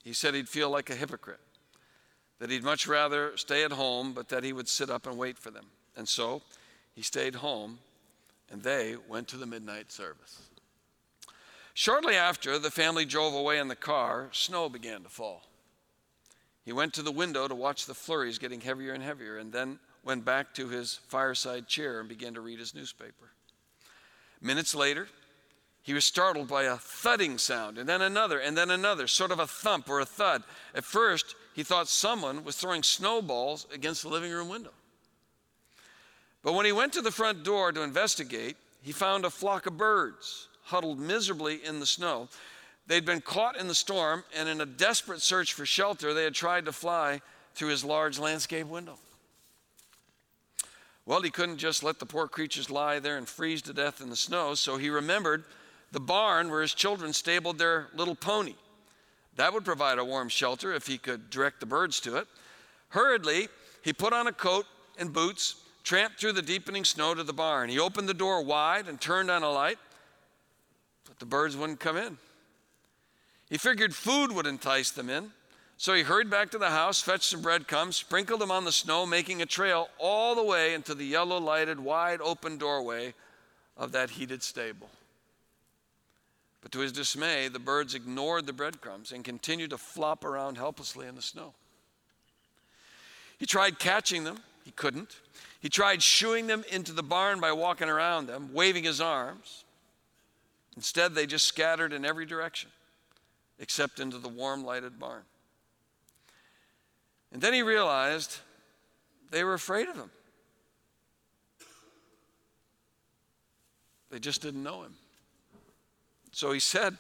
[0.03, 1.41] He said he'd feel like a hypocrite
[2.39, 5.39] that he'd much rather stay at home, but that he would sit up and wait
[5.39, 5.67] for them.
[5.97, 6.43] And so
[6.95, 7.79] he stayed home,
[8.51, 10.43] and they went to the midnight service.
[11.75, 15.43] Shortly after, the family drove away in the car, snow began to fall.
[16.65, 19.81] He went to the window to watch the flurries getting heavier and heavier, and then
[20.05, 23.33] went back to his fireside chair and began to read his newspaper.
[24.41, 25.09] Minutes later,
[25.83, 29.41] he was startled by a thudding sound, and then another, and then another, sort of
[29.41, 30.45] a thump or a thud.
[30.75, 34.73] At first, he thought someone was throwing snowballs against the living room window.
[36.43, 39.77] But when he went to the front door to investigate, he found a flock of
[39.77, 42.29] birds huddled miserably in the snow.
[42.87, 46.35] They'd been caught in the storm, and in a desperate search for shelter, they had
[46.35, 47.23] tried to fly
[47.55, 48.99] through his large landscape window.
[51.07, 54.11] Well, he couldn't just let the poor creatures lie there and freeze to death in
[54.11, 55.45] the snow, so he remembered
[55.93, 58.55] the barn where his children stabled their little pony.
[59.37, 62.27] That would provide a warm shelter if he could direct the birds to it.
[62.89, 63.49] Hurriedly,
[63.83, 64.67] he put on a coat
[64.99, 67.69] and boots, tramped through the deepening snow to the barn.
[67.69, 69.79] He opened the door wide and turned on a light,
[71.15, 72.19] but the birds wouldn't come in.
[73.49, 75.31] He figured food would entice them in.
[75.77, 79.07] So he hurried back to the house, fetched some breadcrumbs, sprinkled them on the snow,
[79.07, 83.13] making a trail all the way into the yellow lighted, wide open doorway
[83.77, 84.89] of that heated stable.
[86.63, 91.07] But to his dismay, the birds ignored the breadcrumbs and continued to flop around helplessly
[91.07, 91.55] in the snow.
[93.39, 95.17] He tried catching them, he couldn't.
[95.61, 99.65] He tried shooing them into the barn by walking around them, waving his arms.
[100.77, 102.71] Instead, they just scattered in every direction,
[103.59, 105.23] except into the warm lighted barn.
[107.33, 108.39] And then he realized
[109.31, 110.11] they were afraid of him.
[114.11, 114.95] They just didn't know him.
[116.31, 116.97] So he said,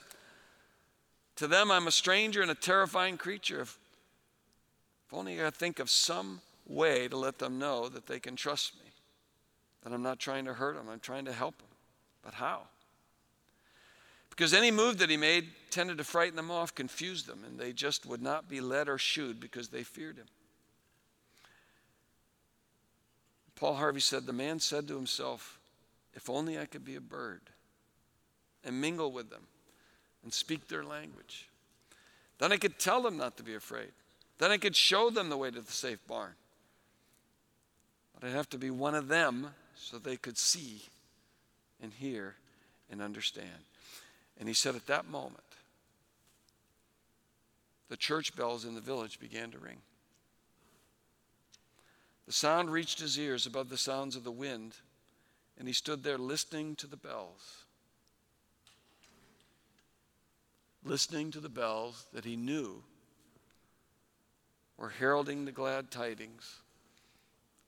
[1.36, 3.60] To them, I'm a stranger and a terrifying creature.
[3.60, 3.78] If,
[5.06, 8.74] if only I think of some way to let them know that they can trust
[8.74, 8.90] me,
[9.82, 11.68] that I'm not trying to hurt them, I'm trying to help them.
[12.24, 12.62] But how?
[14.36, 17.72] Because any move that he made tended to frighten them off, confuse them, and they
[17.72, 20.26] just would not be led or shooed because they feared him.
[23.54, 25.60] Paul Harvey said, The man said to himself,
[26.14, 27.42] If only I could be a bird
[28.64, 29.46] and mingle with them
[30.24, 31.48] and speak their language.
[32.38, 33.92] Then I could tell them not to be afraid.
[34.38, 36.34] Then I could show them the way to the safe barn.
[38.14, 40.82] But I'd have to be one of them so they could see
[41.80, 42.34] and hear
[42.90, 43.48] and understand.
[44.38, 45.44] And he said, at that moment,
[47.88, 49.78] the church bells in the village began to ring.
[52.26, 54.76] The sound reached his ears above the sounds of the wind,
[55.58, 57.64] and he stood there listening to the bells.
[60.82, 62.82] Listening to the bells that he knew
[64.76, 66.60] were heralding the glad tidings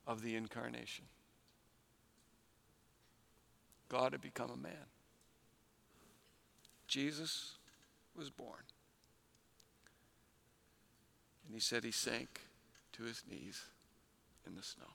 [0.05, 1.05] of the incarnation.
[3.89, 4.73] God had become a man.
[6.87, 7.55] Jesus
[8.15, 8.63] was born.
[11.45, 12.41] And he said he sank
[12.93, 13.61] to his knees
[14.45, 14.85] in the snow.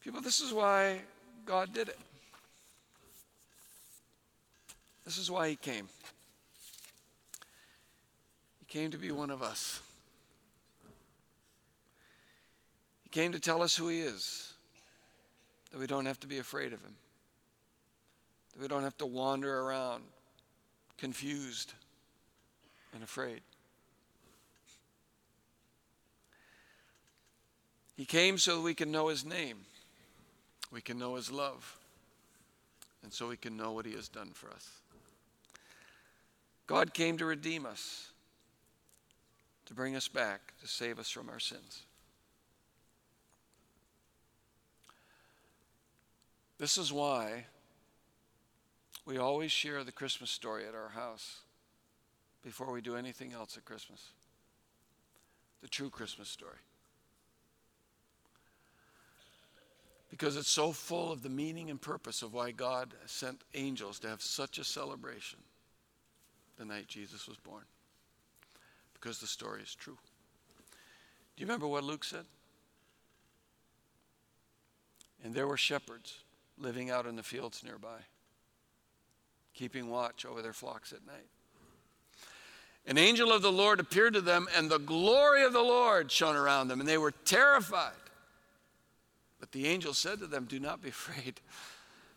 [0.00, 1.00] People, this is why
[1.46, 1.98] God did it.
[5.04, 5.88] This is why he came.
[8.60, 9.80] He came to be one of us.
[13.02, 14.52] He came to tell us who he is,
[15.70, 16.94] that we don't have to be afraid of him
[18.54, 20.04] that we don't have to wander around
[20.96, 21.74] confused
[22.92, 23.40] and afraid.
[27.96, 29.58] He came so that we can know his name,
[30.72, 31.76] we can know his love,
[33.02, 34.68] and so we can know what he has done for us.
[36.66, 38.10] God came to redeem us,
[39.66, 41.82] to bring us back, to save us from our sins.
[46.58, 47.46] This is why
[49.06, 51.40] we always share the Christmas story at our house
[52.42, 54.08] before we do anything else at Christmas.
[55.62, 56.58] The true Christmas story.
[60.10, 64.08] Because it's so full of the meaning and purpose of why God sent angels to
[64.08, 65.40] have such a celebration
[66.56, 67.64] the night Jesus was born.
[68.92, 69.98] Because the story is true.
[71.36, 72.24] Do you remember what Luke said?
[75.24, 76.18] And there were shepherds
[76.58, 77.98] living out in the fields nearby
[79.54, 81.26] keeping watch over their flocks at night.
[82.86, 86.36] An angel of the Lord appeared to them, and the glory of the Lord shone
[86.36, 87.92] around them, and they were terrified.
[89.40, 91.40] But the angel said to them, Do not be afraid,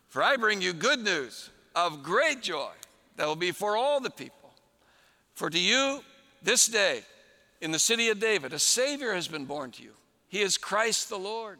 [0.09, 2.71] for I bring you good news of great joy
[3.15, 4.51] that will be for all the people.
[5.35, 6.01] For to you,
[6.41, 7.01] this day,
[7.61, 9.93] in the city of David, a Savior has been born to you.
[10.27, 11.59] He is Christ the Lord.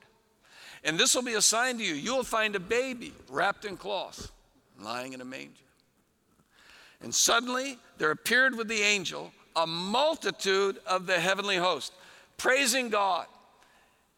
[0.84, 1.94] And this will be a sign to you.
[1.94, 4.32] You will find a baby wrapped in cloth,
[4.80, 5.67] lying in a manger.
[7.02, 11.92] And suddenly there appeared with the angel a multitude of the heavenly host,
[12.38, 13.26] praising God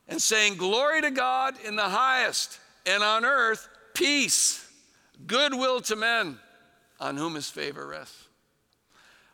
[0.10, 4.68] and saying, Glory to God in the highest, and on earth, peace,
[5.28, 6.38] goodwill to men,
[7.00, 8.28] on whom his favor rests.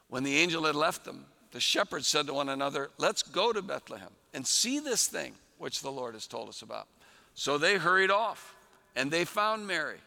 [0.09, 3.61] When the angel had left them, the shepherds said to one another, Let's go to
[3.61, 6.87] Bethlehem and see this thing which the Lord has told us about.
[7.33, 8.55] So they hurried off,
[8.95, 9.97] and they found Mary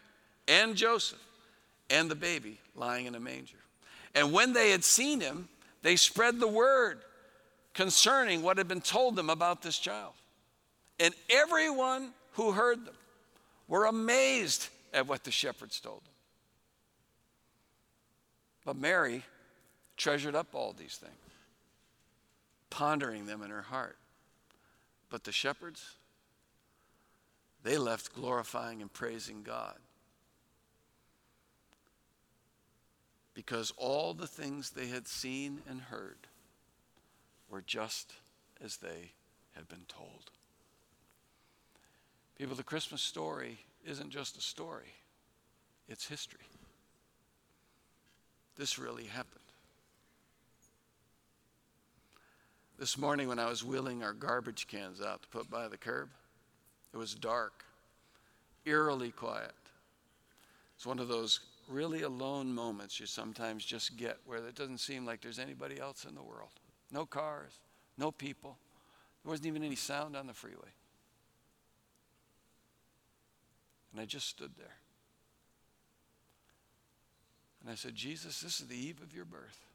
[0.47, 1.19] and Joseph
[1.89, 3.57] and the baby lying in a manger.
[4.15, 5.47] And when they had seen him,
[5.81, 6.99] they spread the word
[7.73, 10.13] concerning what had been told them about this child.
[10.99, 12.95] And everyone who heard them
[13.67, 16.13] were amazed at what the shepherds told them.
[18.65, 19.23] But Mary
[19.95, 21.13] treasured up all these things,
[22.69, 23.97] pondering them in her heart.
[25.09, 25.95] But the shepherds,
[27.63, 29.77] they left glorifying and praising God.
[33.39, 36.27] Because all the things they had seen and heard
[37.49, 38.11] were just
[38.61, 39.13] as they
[39.55, 40.29] had been told.
[42.37, 44.91] People, the Christmas story isn't just a story,
[45.87, 46.49] it's history.
[48.57, 49.39] This really happened.
[52.77, 56.09] This morning, when I was wheeling our garbage cans out to put by the curb,
[56.93, 57.63] it was dark,
[58.65, 59.55] eerily quiet.
[60.75, 61.39] It's one of those
[61.69, 66.03] really alone moments you sometimes just get where it doesn't seem like there's anybody else
[66.03, 66.49] in the world.
[66.91, 67.59] No cars,
[67.97, 68.57] no people.
[69.23, 70.73] There wasn't even any sound on the freeway.
[73.91, 74.77] And I just stood there.
[77.61, 79.65] And I said, Jesus, this is the eve of your birth.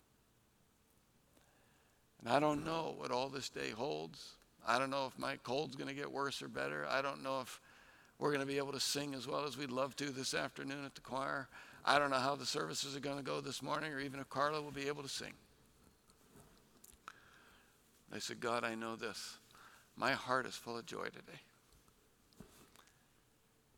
[2.20, 4.30] And I don't know what all this day holds.
[4.66, 6.86] I don't know if my cold's going to get worse or better.
[6.88, 7.60] I don't know if
[8.18, 10.84] we're going to be able to sing as well as we'd love to this afternoon
[10.86, 11.48] at the choir.
[11.84, 14.28] I don't know how the services are going to go this morning or even if
[14.30, 15.32] Carla will be able to sing.
[18.12, 19.36] I said, God, I know this.
[19.96, 21.40] My heart is full of joy today.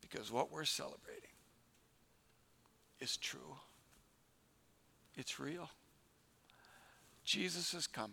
[0.00, 1.30] Because what we're celebrating
[3.00, 3.56] is true,
[5.16, 5.68] it's real.
[7.24, 8.12] Jesus has come.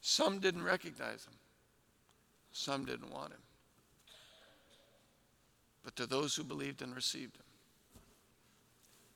[0.00, 1.34] Some didn't recognize him,
[2.52, 3.38] some didn't want him.
[5.84, 7.43] But to those who believed and received him,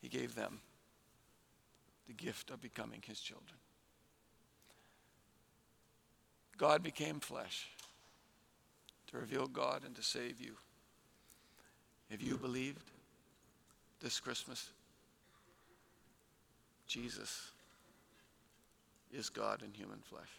[0.01, 0.61] he gave them
[2.07, 3.59] the gift of becoming his children.
[6.57, 7.68] God became flesh
[9.09, 10.57] to reveal God and to save you.
[12.11, 12.90] Have you believed
[14.01, 14.70] this Christmas?
[16.86, 17.53] Jesus
[19.12, 20.30] is God in human flesh,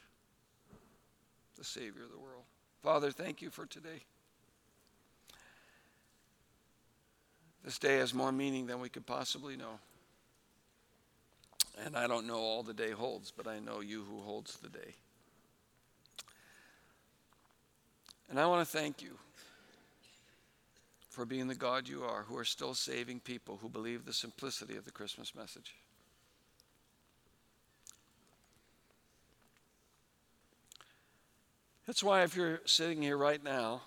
[1.58, 2.44] the Savior of the world.
[2.82, 4.04] Father, thank you for today.
[7.64, 9.80] This day has more meaning than we could possibly know.
[11.86, 14.70] And I don't know all the day holds, but I know you who holds the
[14.70, 14.96] day.
[18.30, 19.18] And I want to thank you
[21.10, 24.78] for being the God you are, who are still saving people who believe the simplicity
[24.78, 25.76] of the Christmas message.
[31.88, 33.82] That's why, if you're sitting here right now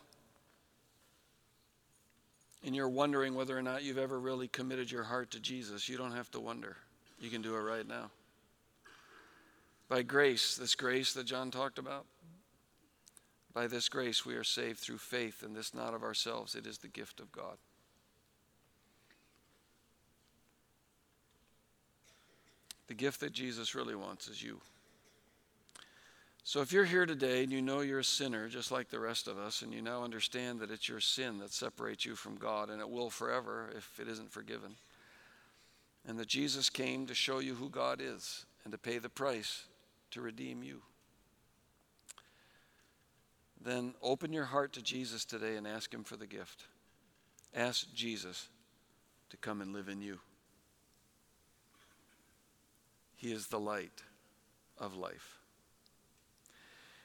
[2.65, 5.97] and you're wondering whether or not you've ever really committed your heart to Jesus, you
[5.97, 6.77] don't have to wonder.
[7.19, 8.11] You can do it right now.
[9.89, 12.07] By grace, this grace that John talked about,
[13.53, 16.79] by this grace, we are saved through faith, and this not of ourselves, it is
[16.79, 17.59] the gift of God.
[22.87, 24.61] The gift that Jesus really wants is you.
[26.45, 29.29] So if you're here today and you know you're a sinner, just like the rest
[29.29, 32.69] of us, and you now understand that it's your sin that separates you from God,
[32.69, 34.75] and it will forever if it isn't forgiven,
[36.07, 39.67] and that Jesus came to show you who God is and to pay the price
[40.11, 40.83] to redeem you
[43.65, 46.65] then open your heart to Jesus today and ask Him for the gift.
[47.55, 48.49] Ask Jesus
[49.31, 50.19] to come and live in you.
[53.17, 54.03] He is the light
[54.79, 55.42] of life.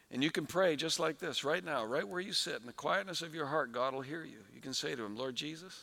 [0.10, 2.74] And you can pray just like this right now, right where you sit, in the
[2.74, 4.39] quietness of your heart, God will hear you.
[4.53, 5.82] You can say to Him, Lord Jesus,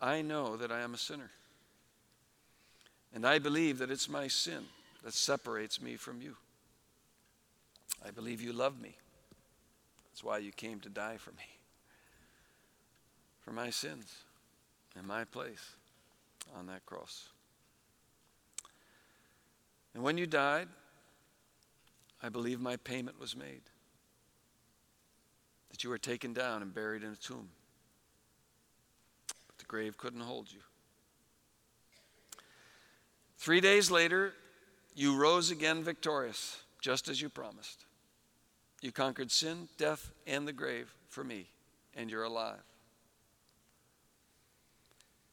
[0.00, 1.30] I know that I am a sinner.
[3.14, 4.64] And I believe that it's my sin
[5.04, 6.36] that separates me from you.
[8.04, 8.96] I believe you love me.
[10.10, 11.44] That's why you came to die for me,
[13.40, 14.12] for my sins,
[14.98, 15.76] in my place
[16.56, 17.28] on that cross.
[19.94, 20.68] And when you died,
[22.22, 23.62] I believe my payment was made.
[25.70, 27.48] That you were taken down and buried in a tomb.
[29.46, 30.60] But the grave couldn't hold you.
[33.38, 34.34] Three days later,
[34.94, 37.84] You rose again victorious, just as you promised.
[38.82, 41.46] You conquered sin, death, and the grave for me,
[41.94, 42.62] and you're alive.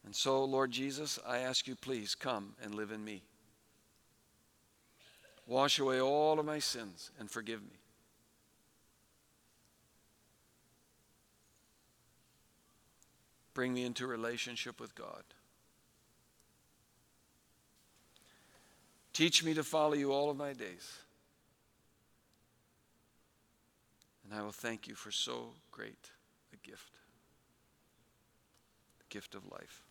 [0.06, 3.24] And so, Lord Jesus, I ask you, please come and live in me.
[5.48, 7.80] Wash away all of my sins and forgive me.
[13.54, 15.24] Bring me into relationship with God.
[19.14, 21.00] Teach me to follow you all of my days.
[24.24, 26.12] And I will thank you for so great
[26.54, 27.00] a gift
[29.00, 29.87] the gift of life.